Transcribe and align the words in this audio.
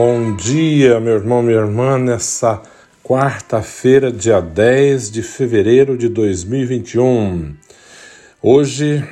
Bom 0.00 0.36
dia, 0.36 1.00
meu 1.00 1.14
irmão, 1.14 1.42
minha 1.42 1.58
irmã, 1.58 1.98
nessa 1.98 2.62
quarta-feira, 3.02 4.12
dia 4.12 4.40
10 4.40 5.10
de 5.10 5.24
fevereiro 5.24 5.98
de 5.98 6.08
2021. 6.08 7.56
Hoje 8.40 9.04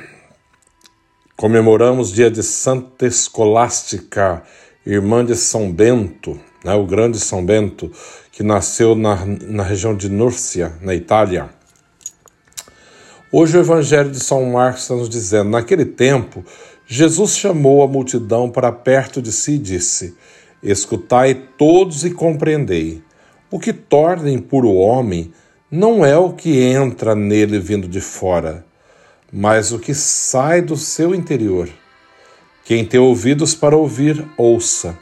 comemoramos 1.35 2.13
dia 2.13 2.31
de 2.31 2.41
Santa 2.41 3.05
Escolástica, 3.05 4.43
irmã 4.85 5.25
de 5.25 5.35
São 5.35 5.69
Bento, 5.69 6.39
né, 6.63 6.73
o 6.73 6.85
grande 6.85 7.19
São 7.19 7.45
Bento, 7.45 7.91
que 8.31 8.41
nasceu 8.41 8.95
na, 8.95 9.25
na 9.25 9.63
região 9.63 9.93
de 9.93 10.07
Núrcia, 10.07 10.71
na 10.81 10.95
Itália. 10.95 11.49
Hoje 13.29 13.57
o 13.57 13.59
Evangelho 13.59 14.09
de 14.09 14.21
São 14.21 14.45
Marcos 14.45 14.83
está 14.83 14.95
nos 14.95 15.09
dizendo: 15.09 15.49
naquele 15.49 15.83
tempo, 15.83 16.45
Jesus 16.85 17.35
chamou 17.35 17.83
a 17.83 17.87
multidão 17.89 18.49
para 18.49 18.71
perto 18.71 19.21
de 19.21 19.33
si 19.33 19.55
e 19.55 19.57
disse: 19.57 20.15
Escutai 20.61 21.35
todos 21.57 22.03
e 22.03 22.11
compreendei. 22.11 23.01
O 23.49 23.59
que 23.59 23.71
torna 23.71 24.29
impuro 24.29 24.67
o 24.69 24.77
homem 24.77 25.31
não 25.69 26.05
é 26.05 26.17
o 26.17 26.33
que 26.33 26.61
entra 26.61 27.13
nele 27.13 27.59
vindo 27.59 27.87
de 27.87 28.01
fora, 28.01 28.65
mas 29.31 29.71
o 29.71 29.79
que 29.79 29.93
sai 29.93 30.61
do 30.61 30.75
seu 30.77 31.13
interior. 31.13 31.69
Quem 32.65 32.85
tem 32.85 32.99
ouvidos 32.99 33.53
para 33.53 33.77
ouvir, 33.77 34.25
ouça. 34.37 34.97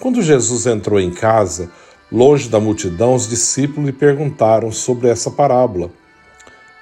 Quando 0.00 0.20
Jesus 0.20 0.66
entrou 0.66 1.00
em 1.00 1.10
casa, 1.10 1.70
longe 2.10 2.48
da 2.48 2.60
multidão, 2.60 3.14
os 3.14 3.28
discípulos 3.28 3.86
lhe 3.86 3.92
perguntaram 3.92 4.70
sobre 4.72 5.08
essa 5.08 5.30
parábola. 5.30 5.90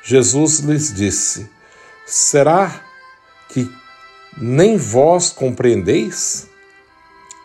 Jesus 0.03 0.59
lhes 0.59 0.93
disse: 0.93 1.49
Será 2.06 2.81
que 3.49 3.71
nem 4.37 4.77
vós 4.77 5.31
compreendeis? 5.31 6.49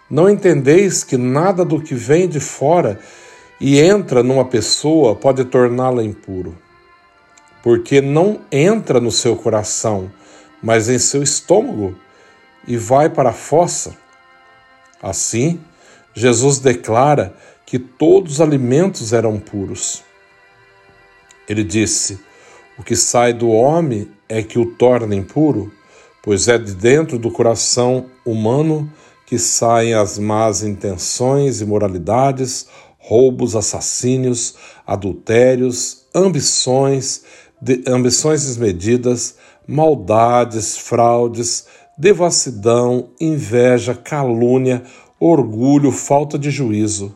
Não 0.09 0.29
entendeis 0.29 1.03
que 1.03 1.17
nada 1.17 1.65
do 1.65 1.81
que 1.81 1.93
vem 1.93 2.29
de 2.29 2.39
fora 2.39 2.99
e 3.59 3.79
entra 3.79 4.23
numa 4.23 4.45
pessoa 4.45 5.15
pode 5.15 5.43
torná-la 5.45 6.03
impuro? 6.03 6.57
Porque 7.61 7.99
não 7.99 8.39
entra 8.49 9.01
no 9.01 9.11
seu 9.11 9.35
coração, 9.35 10.09
mas 10.63 10.87
em 10.87 10.97
seu 10.97 11.21
estômago 11.21 11.93
e 12.65 12.77
vai 12.77 13.09
para 13.09 13.31
a 13.31 13.33
fossa. 13.33 13.97
Assim, 15.01 15.59
Jesus 16.13 16.59
declara 16.59 17.35
que 17.65 17.77
todos 17.77 18.33
os 18.33 18.41
alimentos 18.41 19.11
eram 19.11 19.37
puros. 19.37 20.03
Ele 21.49 21.65
disse: 21.65 22.19
O 22.77 22.83
que 22.83 22.95
sai 22.95 23.33
do 23.33 23.49
homem 23.49 24.09
é 24.29 24.41
que 24.41 24.57
o 24.57 24.65
torna 24.65 25.13
impuro, 25.13 25.71
pois 26.23 26.47
é 26.47 26.57
de 26.57 26.73
dentro 26.73 27.19
do 27.19 27.29
coração 27.29 28.05
humano 28.25 28.91
que 29.27 29.37
saem 29.37 29.93
as 29.93 30.17
más 30.17 30.63
intenções, 30.63 31.59
imoralidades, 31.59 32.65
roubos, 32.97 33.57
assassínios, 33.57 34.55
adultérios, 34.87 36.05
ambições, 36.15 37.23
de, 37.61 37.83
ambições 37.85 38.45
desmedidas, 38.45 39.35
maldades, 39.67 40.77
fraudes, 40.77 41.67
devassidão, 41.97 43.09
inveja, 43.19 43.93
calúnia, 43.93 44.83
orgulho, 45.19 45.91
falta 45.91 46.39
de 46.39 46.49
juízo. 46.49 47.13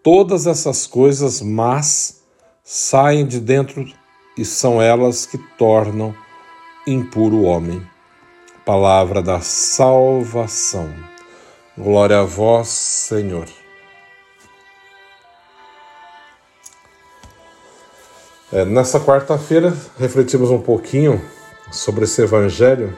Todas 0.00 0.46
essas 0.46 0.86
coisas 0.86 1.42
más 1.42 2.20
saem 2.62 3.26
de 3.26 3.40
dentro 3.40 3.84
e 4.38 4.44
são 4.44 4.80
elas 4.80 5.26
que 5.26 5.38
tornam 5.58 6.14
impuro 6.86 7.38
o 7.38 7.42
homem. 7.42 7.82
Palavra 8.64 9.20
da 9.20 9.40
salvação. 9.40 11.11
Glória 11.82 12.20
a 12.20 12.22
vós, 12.22 12.68
Senhor. 12.68 13.48
É, 18.52 18.64
nessa 18.64 19.00
quarta-feira, 19.00 19.76
refletimos 19.98 20.48
um 20.50 20.60
pouquinho 20.60 21.20
sobre 21.72 22.04
esse 22.04 22.22
evangelho. 22.22 22.96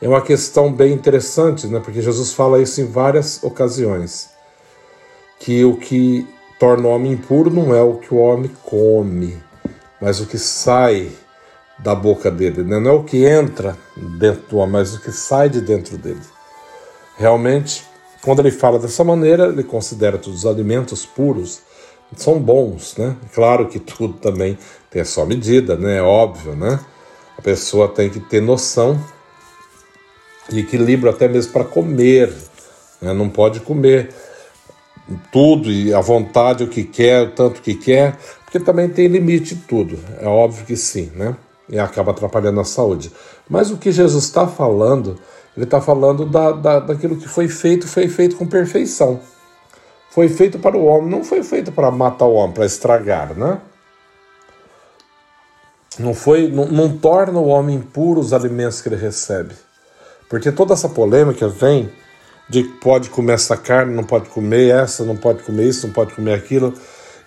É 0.00 0.06
uma 0.06 0.22
questão 0.22 0.72
bem 0.72 0.92
interessante, 0.92 1.66
né? 1.66 1.80
porque 1.80 2.00
Jesus 2.00 2.32
fala 2.32 2.62
isso 2.62 2.80
em 2.80 2.86
várias 2.86 3.42
ocasiões. 3.42 4.30
Que 5.40 5.64
o 5.64 5.76
que 5.76 6.24
torna 6.60 6.86
o 6.86 6.92
homem 6.92 7.14
impuro 7.14 7.50
não 7.50 7.74
é 7.74 7.82
o 7.82 7.96
que 7.96 8.14
o 8.14 8.18
homem 8.18 8.52
come, 8.62 9.42
mas 10.00 10.20
o 10.20 10.26
que 10.26 10.38
sai 10.38 11.10
da 11.76 11.92
boca 11.92 12.30
dele. 12.30 12.62
Né? 12.62 12.78
Não 12.78 12.90
é 12.92 12.94
o 12.94 13.02
que 13.02 13.26
entra 13.26 13.76
dentro 13.96 14.42
do 14.42 14.58
homem, 14.58 14.74
mas 14.74 14.94
o 14.94 15.00
que 15.00 15.10
sai 15.10 15.48
de 15.48 15.60
dentro 15.60 15.98
dele. 15.98 16.35
Realmente, 17.16 17.84
quando 18.22 18.40
ele 18.40 18.50
fala 18.50 18.78
dessa 18.78 19.02
maneira, 19.02 19.46
ele 19.46 19.62
considera 19.62 20.18
todos 20.18 20.40
os 20.40 20.46
alimentos 20.46 21.06
puros 21.06 21.62
são 22.14 22.38
bons, 22.38 22.96
né? 22.96 23.16
Claro 23.34 23.66
que 23.68 23.78
tudo 23.78 24.14
também 24.14 24.56
tem 24.90 25.02
a 25.02 25.04
sua 25.04 25.26
medida, 25.26 25.76
né? 25.76 25.96
É 25.98 26.02
óbvio, 26.02 26.54
né? 26.54 26.78
A 27.36 27.42
pessoa 27.42 27.88
tem 27.88 28.08
que 28.08 28.20
ter 28.20 28.40
noção 28.40 28.98
e 30.50 30.60
equilíbrio 30.60 31.10
até 31.10 31.26
mesmo 31.26 31.52
para 31.52 31.64
comer, 31.64 32.32
né? 33.00 33.12
Não 33.12 33.28
pode 33.28 33.60
comer 33.60 34.14
tudo 35.32 35.70
e 35.70 35.92
à 35.92 36.00
vontade 36.00 36.64
o 36.64 36.68
que 36.68 36.84
quer, 36.84 37.22
o 37.22 37.30
tanto 37.32 37.60
que 37.60 37.74
quer, 37.74 38.16
porque 38.44 38.60
também 38.60 38.88
tem 38.88 39.08
limite 39.08 39.56
tudo. 39.68 39.98
É 40.20 40.26
óbvio 40.26 40.64
que 40.64 40.76
sim, 40.76 41.10
né? 41.14 41.36
E 41.68 41.78
acaba 41.78 42.12
atrapalhando 42.12 42.60
a 42.60 42.64
saúde. 42.64 43.10
Mas 43.48 43.70
o 43.70 43.76
que 43.76 43.90
Jesus 43.90 44.24
está 44.24 44.46
falando 44.46 45.18
ele 45.56 45.64
está 45.64 45.80
falando 45.80 46.26
da, 46.26 46.52
da, 46.52 46.80
daquilo 46.80 47.16
que 47.16 47.26
foi 47.26 47.48
feito, 47.48 47.88
foi 47.88 48.08
feito 48.08 48.36
com 48.36 48.46
perfeição. 48.46 49.20
Foi 50.10 50.28
feito 50.28 50.58
para 50.58 50.76
o 50.76 50.84
homem, 50.84 51.10
não 51.10 51.24
foi 51.24 51.42
feito 51.42 51.72
para 51.72 51.90
matar 51.90 52.26
o 52.26 52.34
homem, 52.34 52.54
para 52.54 52.66
estragar, 52.66 53.34
né? 53.34 53.58
Não, 55.98 56.12
foi, 56.12 56.48
não, 56.48 56.66
não 56.66 56.96
torna 56.96 57.38
o 57.38 57.46
homem 57.46 57.76
impuro 57.76 58.20
os 58.20 58.32
alimentos 58.32 58.82
que 58.82 58.88
ele 58.88 58.96
recebe. 58.96 59.54
Porque 60.28 60.52
toda 60.52 60.74
essa 60.74 60.88
polêmica 60.88 61.48
vem 61.48 61.90
de 62.48 62.62
que 62.62 62.72
pode 62.78 63.08
comer 63.10 63.34
essa 63.34 63.56
carne, 63.56 63.94
não 63.94 64.04
pode 64.04 64.28
comer 64.28 64.74
essa, 64.74 65.04
não 65.04 65.16
pode 65.16 65.42
comer 65.42 65.68
isso, 65.68 65.86
não 65.86 65.94
pode 65.94 66.14
comer 66.14 66.34
aquilo. 66.34 66.74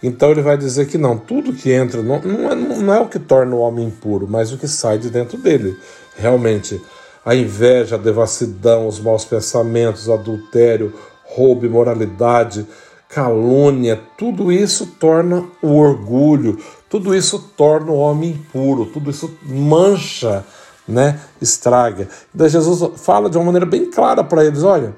Então 0.02 0.32
ele 0.32 0.42
vai 0.42 0.58
dizer 0.58 0.88
que 0.88 0.98
não, 0.98 1.18
tudo 1.18 1.54
que 1.54 1.72
entra 1.72 2.02
não, 2.02 2.22
não, 2.22 2.52
é, 2.52 2.56
não 2.56 2.94
é 2.94 3.00
o 3.00 3.08
que 3.08 3.20
torna 3.20 3.56
o 3.56 3.60
homem 3.60 3.88
impuro, 3.88 4.28
mas 4.30 4.52
o 4.52 4.58
que 4.58 4.68
sai 4.68 4.98
de 4.98 5.10
dentro 5.10 5.38
dele. 5.38 5.78
Realmente, 6.16 6.82
a 7.26 7.36
inveja, 7.36 7.96
a 7.96 8.00
devassidão, 8.00 8.88
os 8.88 9.00
maus 9.00 9.26
pensamentos, 9.26 10.10
adultério, 10.10 10.94
roubo, 11.24 11.66
imoralidade, 11.66 12.66
calúnia, 13.10 14.00
tudo 14.18 14.52
isso 14.52 14.86
torna 15.00 15.46
o 15.62 15.78
orgulho, 15.78 16.60
tudo 16.90 17.16
isso 17.16 17.40
torna 17.58 17.92
o 17.92 17.98
homem 17.98 18.32
impuro, 18.32 18.86
tudo 18.86 19.10
isso 19.10 19.36
mancha, 19.44 20.46
né, 20.88 21.20
estraga. 21.42 22.08
Daí 22.34 22.50
Jesus 22.50 23.00
fala 23.02 23.30
de 23.30 23.38
uma 23.38 23.46
maneira 23.46 23.66
bem 23.66 23.90
clara 23.90 24.24
para 24.24 24.46
eles, 24.46 24.64
olha, 24.64 24.96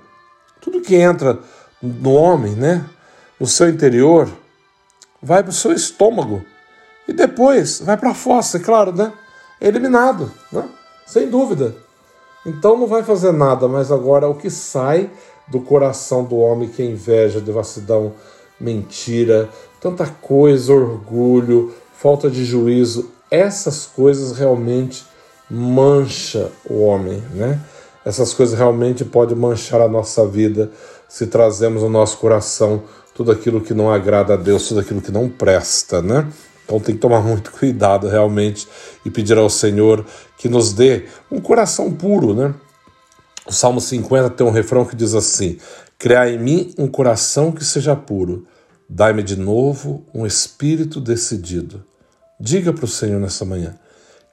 tudo 0.60 0.82
que 0.82 0.96
entra 0.96 1.40
no 1.82 2.14
homem, 2.14 2.54
né, 2.54 2.86
no 3.40 3.48
seu 3.48 3.70
interior, 3.70 4.30
vai 5.22 5.42
para 5.42 5.50
o 5.50 5.54
seu 5.54 5.72
estômago 5.72 6.44
e 7.08 7.14
depois 7.14 7.80
vai 7.80 7.98
para 7.98 8.12
a 8.12 8.16
fossa, 8.16 8.58
é 8.58 8.60
claro, 8.60 8.92
né, 8.92 9.12
é 9.60 9.68
eliminado, 9.68 10.32
né, 10.52 10.68
sem 11.06 11.30
dúvida. 11.30 11.76
Então 12.46 12.78
não 12.78 12.88
vai 12.88 13.04
fazer 13.04 13.32
nada, 13.32 13.68
mas 13.68 13.92
agora 13.92 14.28
o 14.28 14.36
que 14.36 14.50
sai 14.50 15.10
do 15.48 15.60
coração 15.60 16.24
do 16.24 16.38
homem 16.38 16.70
que 16.70 16.82
é 16.82 16.86
inveja, 16.86 17.40
devassidão, 17.40 18.14
mentira, 18.60 19.50
tanta 19.80 20.06
coisa, 20.06 20.74
orgulho, 20.74 21.74
falta 21.94 22.30
de 22.30 22.44
juízo, 22.46 23.12
essas 23.30 23.86
coisas 23.86 24.38
realmente 24.38 25.06
mancha 25.50 26.52
o 26.70 26.82
homem, 26.82 27.22
né? 27.34 27.60
Essas 28.04 28.34
coisas 28.34 28.58
realmente 28.58 29.06
podem 29.06 29.38
manchar 29.38 29.82
a 29.82 29.88
nossa 29.88 30.26
vida 30.26 30.72
se 31.08 31.28
trazemos 31.28 31.84
no 31.84 31.90
nosso 31.90 32.18
coração 32.18 32.84
tudo 33.14 33.32
aquilo 33.32 33.62
que 33.62 33.74
não 33.74 33.92
agrada 33.92 34.34
a 34.34 34.38
Deus, 34.38 34.68
tudo 34.68 34.80
aquilo 34.80 35.02
que 35.02 35.12
não 35.12 35.30
presta, 35.30 36.02
né? 36.02 36.28
Então 36.66 36.80
tem 36.80 36.96
que 36.96 37.02
tomar 37.02 37.22
muito 37.22 37.52
cuidado 37.58 38.08
realmente 38.08 38.68
e 39.06 39.10
pedir 39.10 39.38
ao 39.38 39.50
Senhor 39.50 40.06
que 40.38 40.50
nos 40.50 40.74
dê 40.74 41.06
um 41.32 41.40
coração 41.40 41.92
puro, 41.92 42.34
né? 42.34 42.54
O 43.46 43.52
Salmo 43.52 43.82
50 43.82 44.30
tem 44.32 44.46
um 44.46 44.52
refrão 44.52 44.86
que 44.86 44.96
diz 44.96 45.14
assim: 45.14 45.58
Criai 45.98 46.36
em 46.36 46.40
mim 46.40 46.74
um 46.78 46.88
coração 46.88 47.52
que 47.52 47.66
seja 47.66 47.96
puro, 47.96 48.48
dai-me 48.88 49.24
de 49.24 49.36
novo 49.36 50.06
um 50.14 50.26
espírito 50.26 51.00
decidido. 51.00 51.84
Diga 52.40 52.72
para 52.74 52.86
o 52.86 52.88
Senhor 52.88 53.20
nessa 53.20 53.46
manhã: 53.46 53.76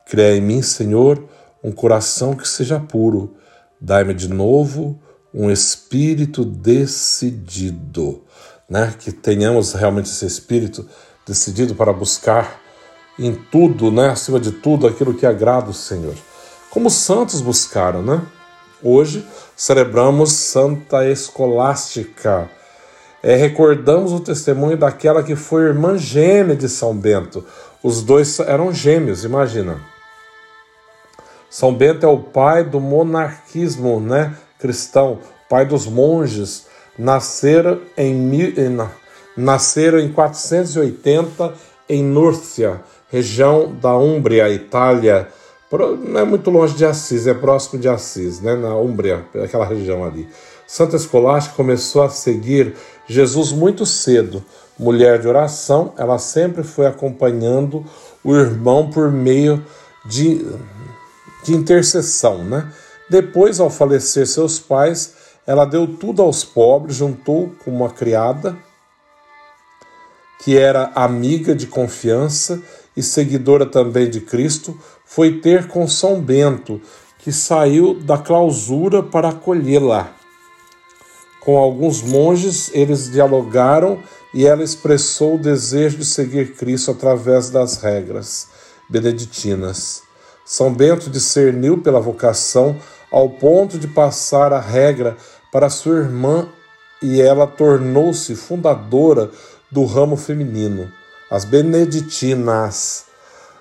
Criai 0.06 0.38
em 0.38 0.40
mim, 0.40 0.62
Senhor, 0.62 1.22
um 1.62 1.72
coração 1.72 2.34
que 2.34 2.46
seja 2.46 2.78
puro, 2.78 3.34
dai-me 3.80 4.14
de 4.14 4.28
novo 4.28 5.00
um 5.32 5.50
espírito 5.50 6.44
decidido. 6.44 8.24
Né? 8.68 8.94
Que 8.98 9.12
tenhamos 9.12 9.72
realmente 9.72 10.06
esse 10.06 10.26
espírito 10.26 10.86
decidido 11.28 11.74
para 11.74 11.92
buscar 11.92 12.58
em 13.18 13.34
tudo, 13.34 13.90
né, 13.90 14.08
acima 14.08 14.40
de 14.40 14.50
tudo, 14.50 14.86
aquilo 14.86 15.12
que 15.12 15.26
agrada 15.26 15.70
o 15.70 15.74
Senhor. 15.74 16.14
Como 16.70 16.88
os 16.88 16.94
santos 16.94 17.40
buscaram, 17.40 18.02
né? 18.02 18.22
Hoje 18.82 19.26
celebramos 19.56 20.32
Santa 20.32 21.04
Escolástica. 21.06 22.48
É, 23.22 23.34
recordamos 23.34 24.12
o 24.12 24.20
testemunho 24.20 24.76
daquela 24.76 25.22
que 25.22 25.34
foi 25.34 25.62
irmã 25.62 25.98
gêmea 25.98 26.54
de 26.54 26.68
São 26.68 26.94
Bento. 26.96 27.44
Os 27.82 28.02
dois 28.02 28.38
eram 28.38 28.72
gêmeos, 28.72 29.24
imagina. 29.24 29.80
São 31.50 31.74
Bento 31.74 32.06
é 32.06 32.08
o 32.08 32.18
pai 32.18 32.62
do 32.62 32.78
monarquismo 32.78 33.98
né, 33.98 34.36
cristão, 34.58 35.18
pai 35.48 35.66
dos 35.66 35.86
monges. 35.86 36.66
Nasceram 36.96 37.80
em, 37.96 38.14
nasceram 39.38 40.00
em 40.00 40.12
480 40.12 41.54
em 41.88 42.02
Núrcia, 42.02 42.80
região 43.08 43.72
da 43.72 43.96
Úmbria, 43.96 44.50
Itália. 44.50 45.28
Não 45.70 46.18
é 46.20 46.24
muito 46.24 46.50
longe 46.50 46.74
de 46.74 46.84
Assis, 46.84 47.26
é 47.26 47.32
próximo 47.32 47.80
de 47.80 47.88
Assis, 47.88 48.40
né, 48.40 48.56
na 48.56 48.74
Úmbria, 48.74 49.24
aquela 49.42 49.64
região 49.64 50.04
ali. 50.04 50.28
Santa 50.66 50.96
Escolástica 50.96 51.56
começou 51.56 52.02
a 52.02 52.10
seguir 52.10 52.74
Jesus 53.06 53.52
muito 53.52 53.86
cedo. 53.86 54.44
Mulher 54.78 55.20
de 55.20 55.28
oração, 55.28 55.92
ela 55.96 56.18
sempre 56.18 56.62
foi 56.62 56.86
acompanhando 56.86 57.84
o 58.24 58.34
irmão 58.34 58.90
por 58.90 59.10
meio 59.10 59.64
de, 60.04 60.44
de 61.44 61.54
intercessão, 61.54 62.44
né? 62.44 62.70
Depois, 63.08 63.58
ao 63.58 63.70
falecer 63.70 64.26
seus 64.26 64.58
pais, 64.58 65.14
ela 65.46 65.64
deu 65.64 65.86
tudo 65.86 66.22
aos 66.22 66.44
pobres, 66.44 66.96
juntou 66.96 67.50
com 67.64 67.70
uma 67.70 67.88
criada 67.88 68.56
que 70.40 70.56
era 70.56 70.92
amiga 70.94 71.54
de 71.54 71.66
confiança 71.66 72.62
e 72.96 73.02
seguidora 73.02 73.66
também 73.66 74.08
de 74.08 74.20
Cristo, 74.20 74.78
foi 75.04 75.40
ter 75.40 75.66
com 75.68 75.86
São 75.88 76.20
Bento, 76.20 76.80
que 77.18 77.32
saiu 77.32 77.94
da 77.94 78.18
clausura 78.18 79.02
para 79.02 79.30
acolhê-la. 79.30 80.12
Com 81.40 81.56
alguns 81.56 82.02
monges, 82.02 82.70
eles 82.74 83.10
dialogaram 83.10 83.98
e 84.34 84.46
ela 84.46 84.62
expressou 84.62 85.36
o 85.36 85.38
desejo 85.38 85.98
de 85.98 86.04
seguir 86.04 86.54
Cristo 86.54 86.90
através 86.90 87.50
das 87.50 87.78
regras 87.78 88.48
beneditinas. 88.88 90.02
São 90.44 90.72
Bento 90.72 91.10
discerniu 91.10 91.78
pela 91.78 92.00
vocação 92.00 92.76
ao 93.10 93.30
ponto 93.30 93.78
de 93.78 93.88
passar 93.88 94.52
a 94.52 94.60
regra 94.60 95.16
para 95.50 95.70
sua 95.70 95.98
irmã 95.98 96.48
e 97.02 97.20
ela 97.20 97.46
tornou-se 97.46 98.34
fundadora 98.34 99.30
do 99.70 99.84
ramo 99.84 100.16
feminino, 100.16 100.90
as 101.30 101.44
beneditinas. 101.44 103.04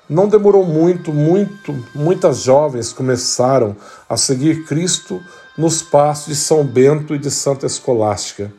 Não 0.10 0.28
demorou 0.28 0.66
muito, 0.66 1.12
muito, 1.12 1.76
muitas 1.94 2.44
jovens 2.44 2.94
começaram 2.94 3.76
a 4.08 4.16
seguir 4.16 4.66
Cristo 4.66 5.22
nos 5.58 5.82
passos 5.82 6.28
de 6.28 6.36
São 6.36 6.64
Bento 6.64 7.14
e 7.14 7.20
de 7.20 7.30
Santa 7.30 7.66
Escolástica. 7.66 8.54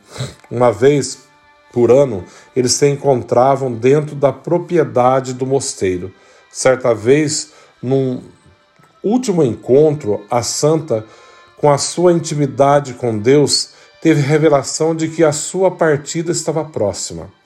Uma 0.51 0.71
vez 0.71 1.19
por 1.71 1.91
ano, 1.91 2.23
eles 2.55 2.73
se 2.73 2.87
encontravam 2.87 3.71
dentro 3.71 4.15
da 4.15 4.31
propriedade 4.31 5.33
do 5.33 5.45
mosteiro. 5.45 6.13
Certa 6.51 6.93
vez, 6.93 7.51
num 7.81 8.21
último 9.03 9.43
encontro, 9.43 10.23
a 10.29 10.43
santa, 10.43 11.05
com 11.57 11.71
a 11.71 11.77
sua 11.77 12.11
intimidade 12.11 12.93
com 12.93 13.17
Deus, 13.17 13.69
teve 14.01 14.21
revelação 14.21 14.95
de 14.95 15.07
que 15.07 15.23
a 15.23 15.31
sua 15.31 15.71
partida 15.71 16.31
estava 16.31 16.63
próxima. 16.63 17.38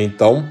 Então, 0.00 0.48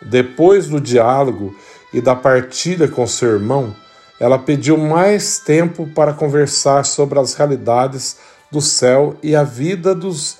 depois 0.00 0.66
do 0.66 0.80
diálogo 0.80 1.56
e 1.92 2.00
da 2.00 2.14
partilha 2.14 2.88
com 2.88 3.06
seu 3.06 3.30
irmão, 3.30 3.74
ela 4.20 4.38
pediu 4.38 4.76
mais 4.76 5.38
tempo 5.38 5.86
para 5.94 6.12
conversar 6.12 6.84
sobre 6.84 7.18
as 7.18 7.34
realidades 7.34 8.16
do 8.50 8.60
céu 8.60 9.16
e 9.22 9.36
a 9.36 9.44
vida 9.44 9.94
dos, 9.94 10.38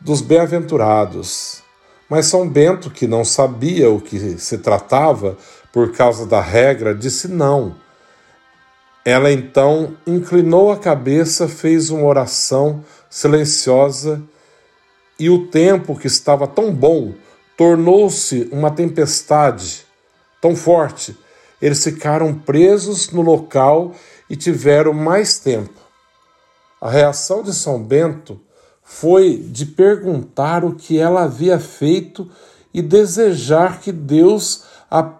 dos 0.00 0.20
bem-aventurados. 0.20 1.62
Mas 2.08 2.26
São 2.26 2.48
Bento, 2.48 2.90
que 2.90 3.06
não 3.06 3.24
sabia 3.24 3.90
o 3.90 4.00
que 4.00 4.38
se 4.38 4.58
tratava 4.58 5.36
por 5.72 5.92
causa 5.92 6.26
da 6.26 6.40
regra, 6.40 6.94
disse 6.94 7.28
não. 7.28 7.74
Ela 9.04 9.32
então 9.32 9.96
inclinou 10.06 10.70
a 10.70 10.76
cabeça, 10.76 11.48
fez 11.48 11.90
uma 11.90 12.04
oração 12.04 12.84
silenciosa 13.08 14.22
e 15.18 15.30
o 15.30 15.46
tempo 15.48 15.98
que 15.98 16.06
estava 16.06 16.46
tão 16.46 16.72
bom 16.72 17.12
tornou-se 17.56 18.48
uma 18.52 18.70
tempestade 18.70 19.86
tão 20.40 20.54
forte 20.54 21.16
eles 21.64 21.82
ficaram 21.82 22.34
presos 22.34 23.10
no 23.10 23.22
local 23.22 23.94
e 24.28 24.36
tiveram 24.36 24.92
mais 24.92 25.38
tempo. 25.38 25.80
A 26.78 26.90
reação 26.90 27.42
de 27.42 27.54
São 27.54 27.82
Bento 27.82 28.38
foi 28.82 29.38
de 29.38 29.64
perguntar 29.64 30.62
o 30.62 30.74
que 30.74 30.98
ela 30.98 31.22
havia 31.22 31.58
feito 31.58 32.30
e 32.72 32.82
desejar 32.82 33.80
que 33.80 33.90
Deus 33.90 34.64
a 34.90 35.10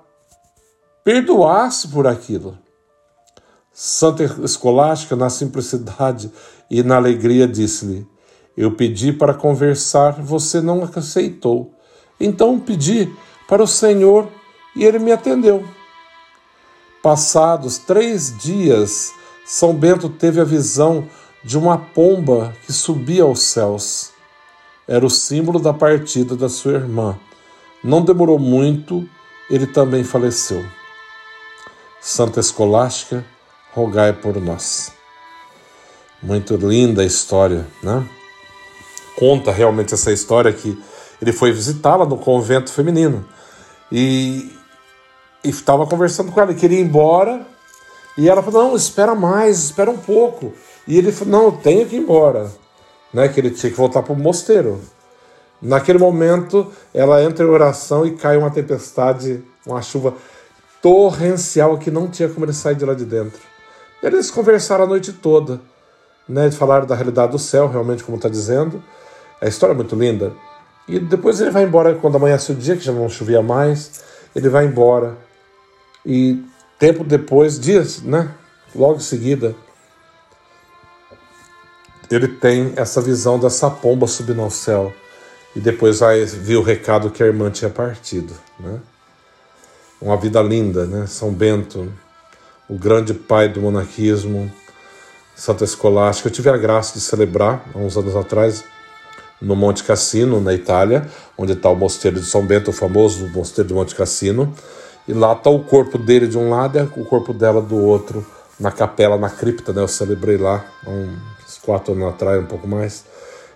perdoasse 1.02 1.88
por 1.88 2.06
aquilo. 2.06 2.58
Santa 3.72 4.24
Escolástica, 4.44 5.16
na 5.16 5.30
simplicidade 5.30 6.30
e 6.70 6.82
na 6.82 6.96
alegria, 6.96 7.48
disse-lhe: 7.48 8.06
Eu 8.54 8.72
pedi 8.72 9.14
para 9.14 9.32
conversar, 9.32 10.20
você 10.20 10.60
não 10.60 10.84
aceitou. 10.84 11.72
Então 12.18 12.58
pedi 12.58 13.12
para 13.48 13.62
o 13.62 13.66
Senhor 13.66 14.28
e 14.74 14.84
ele 14.84 14.98
me 14.98 15.12
atendeu. 15.12 15.64
Passados 17.02 17.78
três 17.78 18.36
dias, 18.36 19.12
São 19.44 19.74
Bento 19.74 20.08
teve 20.08 20.40
a 20.40 20.44
visão 20.44 21.08
de 21.42 21.58
uma 21.58 21.76
pomba 21.76 22.56
que 22.64 22.72
subia 22.72 23.24
aos 23.24 23.42
céus. 23.42 24.10
Era 24.88 25.04
o 25.04 25.10
símbolo 25.10 25.58
da 25.58 25.74
partida 25.74 26.34
da 26.34 26.48
sua 26.48 26.72
irmã. 26.72 27.18
Não 27.82 28.02
demorou 28.02 28.38
muito, 28.38 29.06
ele 29.50 29.66
também 29.66 30.02
faleceu. 30.02 30.64
Santa 32.00 32.40
Escolástica, 32.40 33.24
rogai 33.72 34.12
por 34.12 34.40
nós. 34.40 34.92
Muito 36.22 36.56
linda 36.56 37.02
a 37.02 37.04
história, 37.04 37.66
né? 37.82 38.08
Conta 39.16 39.52
realmente 39.52 39.92
essa 39.92 40.10
história 40.10 40.52
que 40.52 40.82
ele 41.24 41.32
foi 41.32 41.50
visitá-la 41.50 42.04
no 42.04 42.18
convento 42.18 42.70
feminino. 42.70 43.24
E 43.90 44.52
estava 45.42 45.86
conversando 45.86 46.30
com 46.30 46.40
ela, 46.40 46.52
queria 46.52 46.78
ir 46.78 46.82
embora. 46.82 47.46
E 48.16 48.28
ela 48.28 48.42
falou: 48.42 48.68
Não, 48.68 48.76
espera 48.76 49.14
mais, 49.14 49.64
espera 49.64 49.90
um 49.90 49.96
pouco. 49.96 50.52
E 50.86 50.98
ele 50.98 51.10
falou: 51.10 51.32
Não, 51.32 51.44
eu 51.46 51.52
tenho 51.52 51.86
que 51.86 51.96
ir 51.96 52.00
embora. 52.00 52.50
Né, 53.12 53.28
que 53.28 53.38
ele 53.38 53.50
tinha 53.50 53.70
que 53.70 53.76
voltar 53.76 54.02
para 54.02 54.12
o 54.12 54.16
mosteiro. 54.16 54.80
Naquele 55.62 55.98
momento, 55.98 56.70
ela 56.92 57.22
entra 57.22 57.44
em 57.44 57.48
oração 57.48 58.04
e 58.04 58.16
cai 58.16 58.36
uma 58.36 58.50
tempestade, 58.50 59.42
uma 59.64 59.80
chuva 59.80 60.14
torrencial 60.82 61.78
que 61.78 61.92
não 61.92 62.08
tinha 62.08 62.28
como 62.28 62.44
ele 62.44 62.52
sair 62.52 62.74
de 62.74 62.84
lá 62.84 62.92
de 62.92 63.04
dentro. 63.04 63.40
Eles 64.02 64.32
conversaram 64.32 64.84
a 64.84 64.86
noite 64.86 65.12
toda, 65.12 65.60
né, 66.28 66.50
falaram 66.50 66.86
da 66.86 66.96
realidade 66.96 67.32
do 67.32 67.38
céu, 67.38 67.68
realmente, 67.68 68.02
como 68.02 68.16
está 68.16 68.28
dizendo. 68.28 68.82
A 69.40 69.46
história 69.46 69.72
é 69.72 69.76
muito 69.76 69.94
linda. 69.94 70.32
E 70.86 70.98
depois 70.98 71.40
ele 71.40 71.50
vai 71.50 71.64
embora 71.64 71.94
quando 71.94 72.16
amanhece 72.16 72.52
o 72.52 72.54
dia, 72.54 72.76
que 72.76 72.84
já 72.84 72.92
não 72.92 73.08
chovia 73.08 73.42
mais. 73.42 74.02
Ele 74.34 74.48
vai 74.48 74.66
embora. 74.66 75.16
E 76.04 76.42
tempo 76.78 77.02
depois, 77.02 77.58
dias, 77.58 78.02
né? 78.02 78.30
Logo 78.74 78.96
em 78.96 79.00
seguida, 79.00 79.54
ele 82.10 82.28
tem 82.28 82.72
essa 82.76 83.00
visão 83.00 83.38
dessa 83.38 83.70
pomba 83.70 84.06
subindo 84.06 84.42
ao 84.42 84.50
céu. 84.50 84.92
E 85.56 85.60
depois 85.60 86.00
vai 86.00 86.24
ver 86.24 86.56
o 86.56 86.62
recado 86.62 87.10
que 87.10 87.22
a 87.22 87.26
irmã 87.26 87.50
tinha 87.50 87.70
partido, 87.70 88.34
né? 88.58 88.80
Uma 90.00 90.16
vida 90.16 90.42
linda, 90.42 90.84
né? 90.84 91.06
São 91.06 91.32
Bento, 91.32 91.90
o 92.68 92.76
grande 92.76 93.14
pai 93.14 93.48
do 93.48 93.60
monarquismo, 93.60 94.52
Santa 95.34 95.64
Escolástica. 95.64 96.28
Eu 96.28 96.32
tive 96.32 96.50
a 96.50 96.56
graça 96.56 96.94
de 96.94 97.00
celebrar, 97.00 97.64
há 97.72 97.78
uns 97.78 97.96
anos 97.96 98.16
atrás, 98.16 98.64
no 99.40 99.54
Monte 99.54 99.84
Cassino, 99.84 100.40
na 100.40 100.54
Itália, 100.54 101.08
onde 101.36 101.52
está 101.52 101.68
o 101.68 101.76
Mosteiro 101.76 102.20
de 102.20 102.26
São 102.26 102.46
Bento, 102.46 102.70
o 102.70 102.72
famoso 102.72 103.28
Mosteiro 103.28 103.68
de 103.68 103.74
Monte 103.74 103.94
Cassino. 103.94 104.52
E 105.06 105.12
lá 105.12 105.32
está 105.32 105.50
o 105.50 105.62
corpo 105.62 105.98
dele 105.98 106.26
de 106.26 106.38
um 106.38 106.48
lado 106.48 106.78
e 106.78 107.00
o 107.00 107.04
corpo 107.04 107.32
dela 107.34 107.60
do 107.60 107.76
outro, 107.76 108.24
na 108.58 108.70
capela, 108.70 109.18
na 109.18 109.28
cripta, 109.28 109.72
né? 109.72 109.82
Eu 109.82 109.88
celebrei 109.88 110.36
lá 110.36 110.64
uns 110.86 111.58
quatro 111.58 111.92
anos 111.92 112.08
atrás, 112.08 112.42
um 112.42 112.46
pouco 112.46 112.66
mais, 112.66 113.04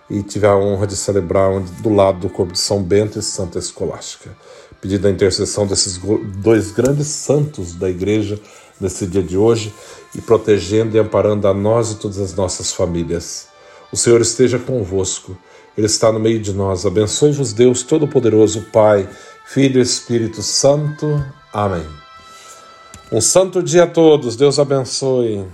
e 0.09 0.21
tive 0.21 0.45
a 0.45 0.55
honra 0.55 0.85
de 0.85 0.95
celebrar 0.95 1.59
do 1.59 1.89
lado 1.89 2.19
do 2.19 2.29
corpo 2.29 2.53
de 2.53 2.59
São 2.59 2.83
Bento 2.83 3.17
e 3.17 3.21
Santa 3.21 3.57
Escolástica. 3.57 4.29
Pedindo 4.79 5.07
a 5.07 5.11
intercessão 5.11 5.65
desses 5.65 5.99
dois 6.37 6.71
grandes 6.71 7.07
santos 7.07 7.73
da 7.73 7.89
igreja 7.89 8.39
nesse 8.79 9.05
dia 9.05 9.21
de 9.21 9.37
hoje 9.37 9.73
e 10.15 10.21
protegendo 10.21 10.95
e 10.95 10.99
amparando 10.99 11.47
a 11.47 11.53
nós 11.53 11.91
e 11.91 11.95
todas 11.95 12.19
as 12.19 12.33
nossas 12.33 12.71
famílias. 12.71 13.47
O 13.91 13.97
Senhor 13.97 14.21
esteja 14.21 14.57
convosco, 14.57 15.37
Ele 15.79 15.85
está 15.85 16.11
no 16.11 16.19
meio 16.19 16.41
de 16.41 16.51
nós. 16.51 16.85
Abençoe-vos, 16.85 17.53
Deus 17.53 17.83
Todo-Poderoso, 17.83 18.63
Pai, 18.63 19.07
Filho 19.45 19.79
e 19.79 19.81
Espírito 19.81 20.41
Santo. 20.41 21.23
Amém. 21.53 21.85
Um 23.09 23.21
santo 23.21 23.63
dia 23.63 23.85
a 23.85 23.87
todos, 23.87 24.35
Deus 24.35 24.59
abençoe. 24.59 25.45